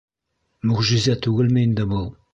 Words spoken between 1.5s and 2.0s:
инде